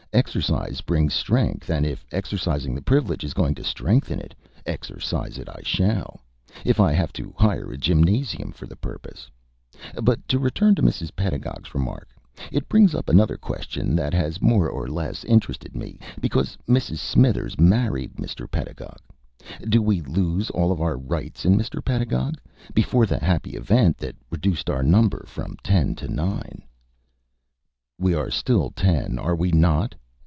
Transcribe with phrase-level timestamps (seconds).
[0.13, 4.35] "Exercise brings strength, and if exercising the privilege is going to strengthen it,
[4.65, 6.19] exercise it I shall,
[6.65, 9.31] if I have to hire a gymnasium for the purpose.
[10.03, 11.15] But to return to Mrs.
[11.15, 12.09] Pedagog's remark.
[12.51, 15.97] It brings up another question that has more or less interested me.
[16.19, 16.97] Because Mrs.
[16.97, 18.51] Smithers married Mr.
[18.51, 18.99] Pedagog,
[19.69, 21.81] do we lose all of our rights in Mr.
[21.83, 22.35] Pedagog?
[22.73, 26.63] Before the happy event that reduced our number from ten to nine"
[28.01, 29.95] "We are still ten, are we not?"